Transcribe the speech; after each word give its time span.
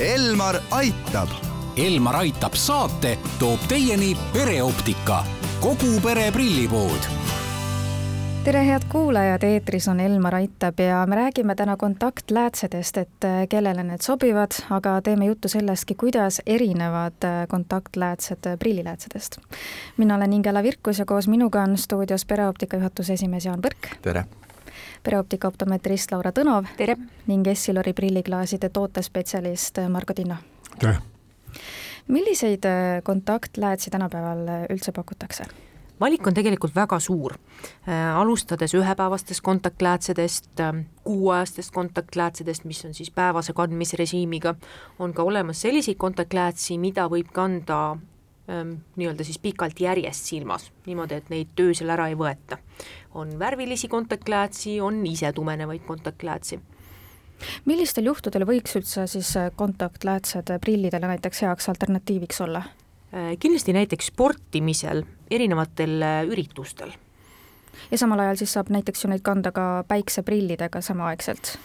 Elmar 0.00 0.56
aitab. 0.70 1.28
Elmar 1.76 2.16
aitab 2.16 2.56
saate 2.58 3.12
toob 3.38 3.62
teieni 3.70 4.16
pereoptika, 4.32 5.20
kogu 5.62 6.00
pere 6.02 6.32
prillipood 6.34 7.06
tere, 8.44 8.60
head 8.66 8.82
kuulajad, 8.92 9.46
eetris 9.46 9.86
on 9.88 10.00
Elmar 10.02 10.34
Aitab 10.34 10.80
ja 10.82 11.06
me 11.06 11.16
räägime 11.16 11.54
täna 11.54 11.76
kontaktläätsedest, 11.76 12.96
et 12.96 13.24
äh, 13.24 13.46
kellele 13.48 13.84
need 13.86 14.02
sobivad, 14.02 14.58
aga 14.70 14.98
teeme 15.02 15.30
juttu 15.30 15.48
sellestki, 15.48 15.94
kuidas 15.94 16.42
erinevad 16.46 17.24
äh, 17.24 17.46
kontaktläätsed 17.48 18.46
äh, 18.46 18.58
prilliläätsedest. 18.58 19.38
mina 19.96 20.16
olen 20.16 20.32
Ingela 20.32 20.62
Virkus 20.62 20.98
ja 20.98 21.06
koos 21.06 21.28
minuga 21.28 21.62
on 21.62 21.78
stuudios 21.78 22.26
pereoptika 22.26 22.76
juhatuse 22.76 23.12
esimees 23.12 23.44
Jaan 23.44 23.62
Põrk. 23.62 23.96
tere! 24.02 24.24
Pereoptika 25.02 25.48
optometrist 25.48 26.12
Laura 26.12 26.32
Tõnov. 26.32 26.70
tere! 26.76 26.96
ning 27.26 27.46
Essilori 27.46 27.92
prilliklaaside 27.92 28.68
tootespetsialist 28.68 29.82
Margo 29.88 30.14
Tinno. 30.14 30.36
tere! 30.78 30.98
milliseid 32.08 32.66
kontaktläätsi 33.02 33.90
tänapäeval 33.90 34.68
üldse 34.70 34.92
pakutakse? 34.92 35.44
valik 36.00 36.26
on 36.26 36.34
tegelikult 36.34 36.74
väga 36.74 36.98
suur, 37.00 37.36
äh, 37.88 38.16
alustades 38.16 38.74
ühepäevastest 38.74 39.40
kontaktläätsedest, 39.40 40.60
äh, 40.60 40.84
kuuajastest 41.04 41.70
kontaktläätsedest, 41.74 42.64
mis 42.64 42.84
on 42.84 42.94
siis 42.94 43.10
päevase 43.10 43.52
kandmisrežiimiga, 43.52 44.54
on 44.98 45.14
ka 45.14 45.22
olemas 45.22 45.60
selliseid 45.60 45.96
kontaktläätsi, 45.96 46.78
mida 46.78 47.06
võib 47.08 47.30
kanda 47.32 47.90
ähm, 47.90 48.02
nii-öelda 48.46 49.24
siis 49.24 49.38
pikalt 49.40 49.78
järjest 49.80 50.28
silmas, 50.28 50.66
niimoodi, 50.86 51.16
et 51.16 51.30
neid 51.32 51.60
öösel 51.64 51.88
ära 51.90 52.10
ei 52.12 52.16
võeta. 52.18 52.58
on 53.14 53.38
värvilisi 53.38 53.88
kontaktläätsi, 53.88 54.80
on 54.80 55.06
isetumenevaid 55.06 55.86
kontaktläätsi 55.86 56.60
millistel 57.64 58.04
juhtudel 58.04 58.44
võiks 58.48 58.76
üldse 58.76 59.06
siis 59.10 59.34
kontaktläätsed 59.56 60.52
prillidele 60.60 61.08
näiteks 61.08 61.42
heaks 61.42 61.68
alternatiiviks 61.68 62.40
olla? 62.40 62.62
Äh, 63.14 63.36
kindlasti 63.38 63.72
näiteks 63.72 64.06
sportimisel, 64.10 65.04
erinevatel 65.30 66.02
äh, 66.02 66.24
üritustel. 66.26 66.90
ja 67.90 67.98
samal 67.98 68.18
ajal 68.18 68.36
siis 68.40 68.52
saab 68.52 68.72
näiteks 68.74 69.04
ju 69.04 69.10
neid 69.10 69.22
kanda 69.22 69.52
ka 69.52 69.84
päikseprillidega 69.88 70.80
samaaegselt? 70.80 71.58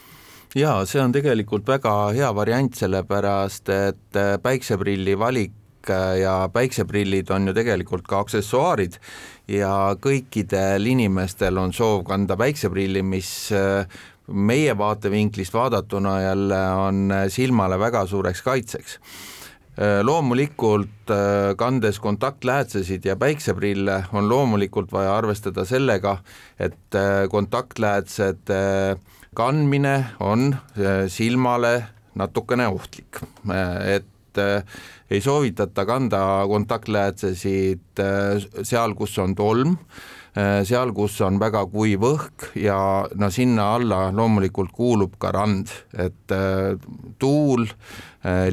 jaa, 0.55 0.85
see 0.85 1.01
on 1.01 1.11
tegelikult 1.11 1.67
väga 1.67 1.93
hea 2.13 2.29
variant, 2.35 2.75
sellepärast 2.75 3.69
et 3.73 4.19
äh, 4.19 4.35
päikseprilli 4.43 5.17
valik 5.19 5.55
ja 6.19 6.35
päikseprillid 6.53 7.31
on 7.35 7.47
ju 7.47 7.53
tegelikult 7.57 8.07
ka 8.07 8.19
aksessuaarid 8.25 8.99
ja 9.47 9.95
kõikidel 10.01 10.85
inimestel 10.91 11.57
on 11.57 11.73
soov 11.73 12.03
kanda 12.07 12.37
päikseprilli, 12.37 13.03
mis 13.03 13.31
meie 14.29 14.77
vaatevinklist 14.77 15.53
vaadatuna 15.53 16.21
jälle 16.21 16.61
on 16.85 17.13
silmale 17.33 17.79
väga 17.79 18.05
suureks 18.05 18.41
kaitseks. 18.45 18.99
Äh, 19.79 20.01
loomulikult 20.03 21.11
äh, 21.11 21.55
kandes 21.55 21.99
kontaktläätsesid 21.99 23.05
ja 23.05 23.15
päikseprille 23.15 24.03
on 24.13 24.29
loomulikult 24.29 24.91
vaja 24.91 25.13
arvestada 25.17 25.63
sellega, 25.65 26.17
et 26.59 26.95
äh, 26.95 27.29
kontaktläätsede 27.31 28.97
kandmine 29.35 30.05
on 30.19 30.55
silmale 31.07 31.83
natukene 32.15 32.67
ohtlik, 32.67 33.21
et 33.85 34.05
ei 35.09 35.21
soovitata 35.21 35.85
kanda 35.89 36.21
kontaktläätsesid 36.49 38.03
seal, 38.63 38.95
kus 38.97 39.17
on 39.19 39.35
tolm 39.35 39.77
Äh, 40.39 40.61
seal, 40.67 40.91
kus 40.93 41.15
on 41.25 41.39
väga 41.41 41.63
kuiv 41.71 42.03
õhk 42.05 42.51
ja 42.61 42.77
no 43.17 43.31
sinna 43.33 43.71
alla 43.79 43.97
loomulikult 44.13 44.69
kuulub 44.75 45.17
ka 45.21 45.31
rand, 45.33 45.71
et 45.97 46.33
äh, 46.35 46.77
tuul, 47.19 47.65
äh, 48.21 48.47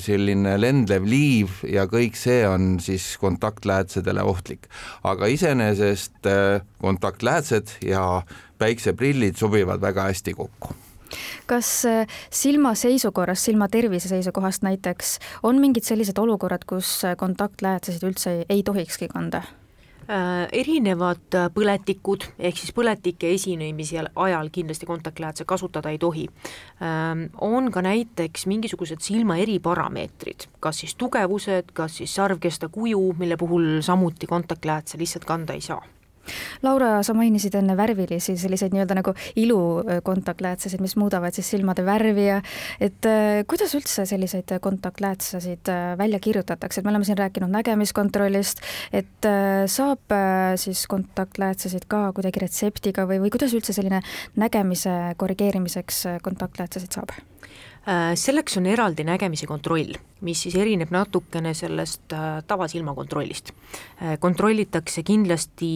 selline 0.00 0.56
lendlev 0.56 1.04
liiv 1.04 1.60
ja 1.68 1.84
kõik 1.90 2.16
see 2.16 2.40
on 2.48 2.78
siis 2.80 3.12
kontaktläätsedele 3.20 4.24
ohtlik. 4.24 4.70
aga 5.04 5.28
iseenesest 5.28 6.24
kontaktläätsed 6.80 7.76
ja 7.84 8.22
päikseprillid 8.58 9.36
sobivad 9.36 9.80
väga 9.80 10.08
hästi 10.08 10.34
kokku 10.34 10.74
kas 11.50 11.70
silma 12.30 12.74
seisukorrast, 12.78 13.50
silma 13.50 13.66
tervise 13.68 14.10
seisukohast 14.12 14.62
näiteks 14.66 15.16
on 15.42 15.58
mingid 15.62 15.86
sellised 15.86 16.18
olukorrad, 16.22 16.66
kus 16.68 17.00
kontaktläätsesid 17.18 18.06
üldse 18.06 18.36
ei, 18.36 18.44
ei 18.48 18.62
tohikski 18.66 19.10
kanda? 19.10 19.42
Äh, 20.10 20.48
erinevad 20.52 21.36
äh, 21.38 21.44
põletikud, 21.54 22.24
ehk 22.34 22.56
siis 22.58 22.72
põletike 22.74 23.28
esinemise 23.30 24.00
ajal 24.00 24.48
kindlasti 24.50 24.88
kontaktläätse 24.88 25.46
kasutada 25.46 25.92
ei 25.92 26.00
tohi. 26.02 26.24
Ähm, 26.82 27.28
on 27.38 27.70
ka 27.70 27.84
näiteks 27.86 28.48
mingisugused 28.50 29.04
silma 29.06 29.36
eriparameetrid, 29.38 30.48
kas 30.58 30.82
siis 30.82 30.96
tugevused, 30.98 31.70
kas 31.78 32.00
siis 32.00 32.16
sarvkesta 32.18 32.72
kuju, 32.74 33.04
mille 33.22 33.38
puhul 33.38 33.70
samuti 33.86 34.26
kontaktläätse 34.26 34.98
lihtsalt 34.98 35.30
kanda 35.30 35.54
ei 35.54 35.62
saa 35.62 35.84
Laura, 36.62 37.00
sa 37.06 37.14
mainisid 37.16 37.54
enne 37.58 37.74
värvilisi 37.78 38.36
selliseid 38.38 38.74
nii-öelda 38.74 38.96
nagu 38.98 39.14
ilukontaktläätsesid, 39.40 40.82
mis 40.84 40.96
muudavad 41.00 41.34
siis 41.36 41.48
silmade 41.54 41.84
värvi 41.86 42.26
ja 42.26 42.40
et 42.80 43.08
äh, 43.08 43.40
kuidas 43.50 43.74
üldse 43.78 44.04
selliseid 44.08 44.52
kontaktläätsesid 44.62 45.72
äh, 45.72 45.94
välja 45.98 46.20
kirjutatakse, 46.22 46.80
et 46.80 46.86
me 46.88 46.92
oleme 46.94 47.08
siin 47.08 47.18
rääkinud 47.18 47.50
nägemiskontrollist, 47.52 48.62
et 48.92 49.28
äh, 49.28 49.64
saab 49.70 50.14
siis 50.60 50.86
kontaktläätsesid 50.90 51.86
ka 51.90 52.10
kuidagi 52.16 52.44
retseptiga 52.44 53.06
või, 53.08 53.20
või 53.24 53.32
kuidas 53.32 53.54
üldse 53.56 53.74
selline 53.76 54.02
nägemise 54.40 55.14
korrigeerimiseks 55.20 56.04
kontaktläätsesid 56.26 56.98
saab? 56.98 57.14
Selleks 58.14 58.58
on 58.60 58.66
eraldi 58.68 59.04
nägemise 59.08 59.46
kontroll, 59.48 59.94
mis 60.20 60.42
siis 60.44 60.54
erineb 60.60 60.90
natukene 60.92 61.54
sellest 61.56 62.12
tavasilmakontrollist. 62.46 63.52
kontrollitakse 64.20 65.02
kindlasti 65.02 65.70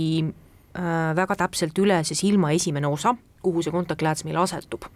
Äh, 0.74 1.12
väga 1.14 1.36
täpselt 1.38 1.78
üle 1.78 2.00
see 2.02 2.16
silma 2.18 2.50
esimene 2.50 2.88
osa, 2.90 3.12
kuhu 3.46 3.62
see 3.62 3.70
kontaktlääts 3.70 4.24
meil 4.26 4.40
asetub. 4.42 4.88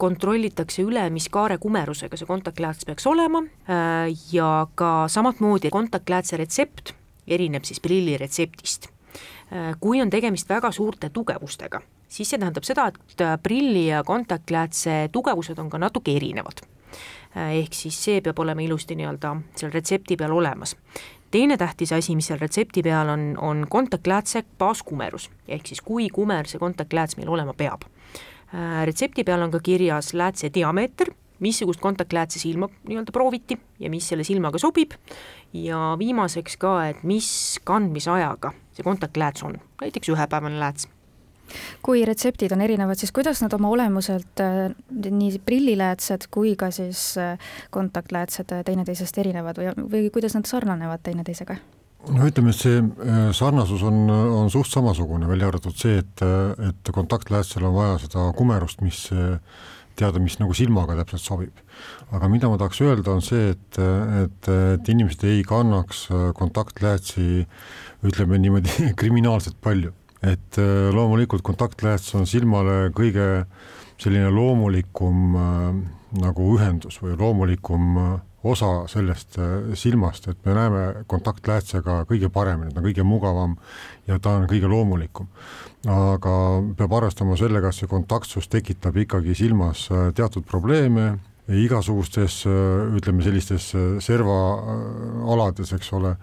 kontrollitakse 0.00 0.80
üle, 0.80 1.02
mis 1.12 1.26
kaarekumerusega 1.28 2.16
see 2.16 2.24
kontaktlääts 2.26 2.86
peaks 2.88 3.04
olema 3.06 3.42
äh, 3.44 4.08
ja 4.32 4.66
ka 4.74 5.04
samamoodi 5.12 5.68
kontaktläätse 5.68 6.38
retsept 6.40 6.94
erineb 7.28 7.68
siis 7.68 7.80
prilli 7.84 8.16
retseptist. 8.16 8.88
Äh, 9.52 9.76
kui 9.80 10.00
on 10.00 10.08
tegemist 10.10 10.48
väga 10.48 10.72
suurte 10.72 11.10
tugevustega, 11.12 11.82
siis 12.10 12.30
see 12.30 12.40
tähendab 12.42 12.66
seda, 12.66 12.88
et 12.90 13.24
prilli 13.42 13.86
ja 13.86 14.02
kontaktläätse 14.04 15.08
tugevused 15.14 15.58
on 15.62 15.70
ka 15.70 15.78
natuke 15.78 16.16
erinevad. 16.18 16.64
Ehk 17.30 17.74
siis 17.76 17.96
see 18.02 18.18
peab 18.24 18.38
olema 18.42 18.64
ilusti 18.64 18.96
nii-öelda 18.98 19.36
seal 19.54 19.70
retsepti 19.70 20.16
peal 20.18 20.34
olemas. 20.34 20.74
Teine 21.30 21.54
tähtis 21.56 21.92
asi, 21.94 22.16
mis 22.18 22.26
seal 22.26 22.40
retsepti 22.42 22.82
peal 22.82 23.08
on, 23.12 23.24
on 23.38 23.66
kontaktläätse 23.70 24.42
baaskumerus, 24.58 25.28
ehk 25.46 25.70
siis 25.70 25.80
kui 25.86 26.08
kumer 26.10 26.50
see 26.50 26.58
kontaktlääts 26.58 27.14
meil 27.20 27.30
olema 27.30 27.54
peab. 27.54 27.86
Retsepti 28.84 29.22
peal 29.24 29.46
on 29.46 29.54
ka 29.54 29.60
kirjas 29.62 30.10
läätse 30.18 30.50
diameeter, 30.54 31.12
missugust 31.38 31.80
kontaktläätse 31.80 32.42
silma 32.42 32.66
nii-öelda 32.88 33.14
prooviti 33.14 33.60
ja 33.78 33.90
mis 33.90 34.08
selle 34.10 34.26
silmaga 34.26 34.58
sobib. 34.58 34.98
Ja 35.54 35.94
viimaseks 35.98 36.58
ka, 36.58 36.74
et 36.90 37.04
mis 37.06 37.60
kandmisajaga 37.64 38.50
see 38.74 38.82
kontaktlääts 38.86 39.46
on, 39.46 39.60
näiteks 39.80 40.10
ühepäevane 40.10 40.58
lääts 40.58 40.90
kui 41.84 42.04
retseptid 42.06 42.52
on 42.54 42.62
erinevad, 42.64 42.98
siis 43.00 43.12
kuidas 43.14 43.42
nad 43.44 43.54
oma 43.56 43.70
olemuselt 43.72 44.42
äh, 44.44 44.70
nii 44.90 45.40
prilliläätsed 45.46 46.28
kui 46.32 46.54
ka 46.58 46.70
siis 46.74 47.14
äh, 47.20 47.50
kontaktläätsed 47.74 48.54
äh, 48.54 48.64
teineteisest 48.66 49.18
erinevad 49.22 49.60
või, 49.60 49.74
või 49.90 50.08
kuidas 50.14 50.36
nad 50.38 50.48
sarnanevad 50.50 51.04
teineteisega? 51.06 51.58
no 52.10 52.28
ütleme, 52.28 52.54
et 52.54 52.62
see 52.62 52.78
sarnasus 53.36 53.82
on, 53.84 54.06
on 54.08 54.48
suht 54.52 54.72
samasugune, 54.72 55.28
välja 55.28 55.50
arvatud 55.50 55.76
see, 55.76 55.98
et, 56.00 56.22
et 56.70 56.92
kontaktläätsel 56.96 57.66
on 57.68 57.76
vaja 57.76 57.98
seda 58.06 58.24
kumerust, 58.38 58.80
mis 58.80 59.02
teada, 60.00 60.22
mis 60.22 60.38
nagu 60.40 60.56
silmaga 60.56 60.96
täpselt 61.02 61.26
sobib. 61.26 61.60
aga 62.10 62.28
mida 62.32 62.48
ma 62.48 62.56
tahaks 62.56 62.80
öelda, 62.86 63.12
on 63.12 63.20
see, 63.24 63.50
et, 63.52 63.80
et, 64.22 64.50
et 64.78 64.92
inimesed 64.94 65.26
ei 65.28 65.44
kannaks 65.44 66.06
kontaktläätsi 66.40 67.44
ütleme 68.08 68.40
niimoodi 68.40 68.88
kriminaalselt 69.00 69.60
palju 69.60 69.92
et 70.22 70.58
äh, 70.58 70.88
loomulikult 70.92 71.42
kontaktlääts 71.42 72.14
on 72.18 72.26
silmale 72.28 72.90
kõige 72.96 73.46
selline 74.00 74.28
loomulikum 74.32 75.36
äh, 75.36 75.78
nagu 76.20 76.48
ühendus 76.56 77.00
või 77.00 77.16
loomulikum 77.18 77.96
äh, 78.00 78.10
osa 78.40 78.86
sellest 78.88 79.36
silmast, 79.76 80.30
et 80.30 80.38
me 80.48 80.54
näeme 80.56 80.84
kontaktläätsega 81.12 81.98
kõige 82.08 82.30
paremini, 82.32 82.72
ta 82.72 82.80
on 82.80 82.86
kõige 82.86 83.04
mugavam 83.04 83.56
ja 84.08 84.16
ta 84.16 84.38
on 84.38 84.46
kõige 84.48 84.64
loomulikum. 84.64 85.26
aga 85.84 86.32
peab 86.78 86.94
arvestama 86.96 87.36
sellega, 87.36 87.68
et 87.68 87.76
see 87.76 87.90
kontaktsus 87.90 88.48
tekitab 88.48 88.96
ikkagi 88.96 89.36
silmas 89.36 89.90
teatud 90.16 90.48
probleeme, 90.48 91.18
igasugustes 91.52 92.46
ütleme 92.96 93.20
sellistes 93.28 93.74
servaalades, 94.00 95.74
eks 95.76 95.92
ole 96.00 96.14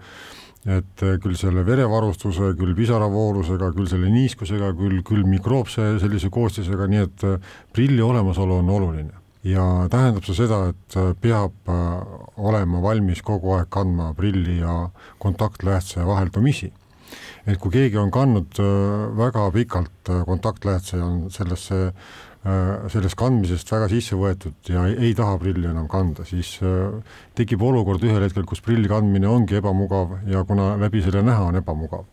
et 0.66 1.04
äh, 1.06 1.16
küll 1.22 1.36
selle 1.38 1.64
verevarustuse, 1.66 2.52
küll 2.58 2.74
pisaravoolusega, 2.78 3.70
küll 3.76 3.88
selle 3.90 4.10
niiskusega, 4.12 4.72
küll, 4.78 5.00
küll 5.06 5.24
mikroobse 5.28 5.94
sellise 6.02 6.30
koostisega, 6.34 6.88
nii 6.90 7.04
et 7.04 7.24
äh, 7.28 7.54
prilli 7.74 8.02
olemasolu 8.04 8.58
on 8.62 8.76
oluline 8.78 9.24
ja 9.46 9.62
tähendab 9.90 10.26
see 10.26 10.34
seda, 10.34 10.72
et 10.72 10.96
peab 11.22 11.70
olema 11.70 12.80
valmis 12.82 13.22
kogu 13.24 13.54
aeg 13.54 13.68
kandma 13.70 14.10
prilli 14.18 14.58
ja 14.58 14.88
kontaktläätse 15.22 16.04
vaheldumisi. 16.04 16.72
et 17.46 17.56
kui 17.56 17.70
keegi 17.72 17.96
on 17.96 18.10
kandnud 18.10 18.58
väga 19.16 19.46
pikalt 19.54 20.10
kontaktläätse 20.26 20.98
ja 20.98 21.04
on 21.06 21.30
sellesse 21.30 21.92
sellest 22.88 23.16
kandmisest 23.18 23.70
väga 23.72 23.88
sisse 23.90 24.16
võetud 24.16 24.70
ja 24.70 24.84
ei, 24.86 24.94
ei 25.08 25.14
taha 25.18 25.34
prilli 25.42 25.66
enam 25.68 25.88
kanda, 25.90 26.22
siis 26.24 26.52
tekib 27.36 27.64
olukord 27.66 28.04
ühel 28.06 28.22
hetkel, 28.22 28.46
kus 28.46 28.62
prilli 28.64 28.88
kandmine 28.88 29.26
ongi 29.28 29.58
ebamugav 29.58 30.20
ja 30.30 30.44
kuna 30.48 30.70
läbi 30.80 31.02
selle 31.04 31.24
näha 31.26 31.48
on 31.50 31.58
ebamugav, 31.58 32.06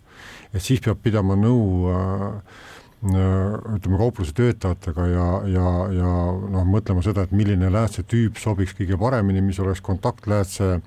et 0.49 0.65
siis 0.65 0.81
peab 0.83 1.03
pidama 1.05 1.37
nõu 1.37 1.93
äh, 1.93 2.65
ütleme, 3.05 3.97
kaupluse 3.99 4.33
töötajatega 4.33 5.05
ja, 5.07 5.25
ja, 5.51 5.71
ja 5.93 6.11
noh, 6.53 6.65
mõtlema 6.65 7.03
seda, 7.05 7.25
et 7.25 7.33
milline 7.35 7.69
läätsetüüp 7.73 8.39
sobiks 8.41 8.73
kõige 8.77 8.97
paremini, 8.97 9.43
mis 9.45 9.59
oleks 9.61 9.83
kontaktläätse 9.85 10.79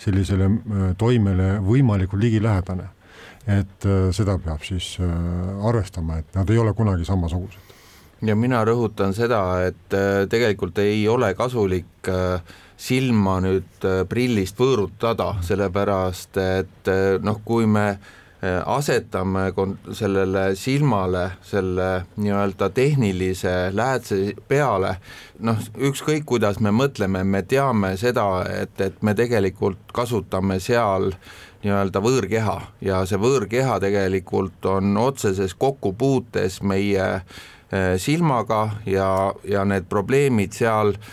sellisele 0.00 0.48
äh, 0.50 0.86
toimele 0.98 1.58
võimalikult 1.64 2.22
ligilähedane. 2.22 2.88
et 3.46 3.86
äh, 3.86 4.10
seda 4.12 4.36
peab 4.38 4.62
siis 4.62 4.96
äh, 5.00 5.66
arvestama, 5.66 6.18
et 6.18 6.34
nad 6.34 6.50
ei 6.50 6.58
ole 6.58 6.74
kunagi 6.74 7.04
samasugused. 7.04 7.60
Ja 8.22 8.36
mina 8.36 8.64
rõhutan 8.64 9.14
seda, 9.16 9.42
et 9.64 9.98
tegelikult 10.30 10.78
ei 10.78 11.08
ole 11.08 11.32
kasulik 11.34 12.08
silma 12.80 13.38
nüüd 13.44 13.86
prillist 14.08 14.60
võõrutada, 14.60 15.34
sellepärast 15.44 16.36
et 16.40 16.90
noh, 17.24 17.40
kui 17.44 17.66
me 17.68 17.86
äh, 17.90 18.10
Äh, 18.42 18.62
asetame 18.66 19.52
sellele 19.92 20.54
silmale 20.56 21.30
selle 21.42 22.06
nii-öelda 22.16 22.70
tehnilise 22.72 23.68
läätse 23.76 24.32
peale, 24.48 24.94
noh, 25.44 25.60
ükskõik 25.76 26.24
kuidas 26.24 26.56
me 26.64 26.72
mõtleme, 26.72 27.20
me 27.24 27.42
teame 27.42 27.90
seda, 28.00 28.24
et, 28.62 28.80
et 28.80 29.02
me 29.04 29.12
tegelikult 29.14 29.92
kasutame 29.92 30.56
seal 30.56 31.10
nii-öelda 31.60 32.00
võõrkeha. 32.00 32.56
Ja 32.80 33.04
see 33.04 33.20
võõrkeha 33.20 33.76
tegelikult 33.84 34.64
on 34.72 34.96
otseses 34.96 35.52
kokkupuutes 35.52 36.62
meie 36.64 37.10
äh, 37.18 37.40
silmaga 38.02 38.64
ja, 38.86 39.34
ja 39.46 39.64
need 39.64 39.84
probleemid 39.88 40.56
seal 40.56 40.94
äh, 40.96 41.10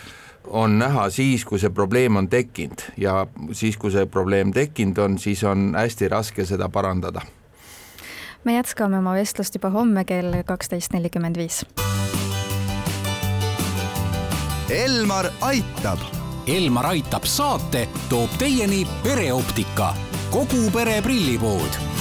on 0.50 0.78
näha 0.78 1.10
siis, 1.10 1.44
kui 1.44 1.58
see 1.58 1.70
probleem 1.70 2.16
on 2.16 2.28
tekkinud 2.28 2.82
ja 2.96 3.26
siis, 3.52 3.76
kui 3.76 3.92
see 3.92 4.06
probleem 4.06 4.52
tekkinud 4.52 4.98
on, 4.98 5.18
siis 5.18 5.44
on 5.44 5.72
hästi 5.76 6.08
raske 6.08 6.46
seda 6.46 6.68
parandada. 6.68 7.20
me 8.44 8.54
jätkame 8.54 8.98
oma 8.98 9.14
vestlust 9.14 9.54
juba 9.54 9.70
homme 9.70 10.04
kell 10.04 10.42
kaksteist 10.46 10.92
nelikümmend 10.92 11.36
viis. 11.36 11.66
Elmar 14.70 15.30
aitab. 15.40 15.98
Elmar 16.46 16.86
aitab 16.86 17.24
saate 17.24 17.88
toob 18.08 18.30
teieni 18.38 18.86
pereoptika, 19.02 19.94
kogu 20.30 20.70
pere 20.72 21.02
prillipood 21.02 21.97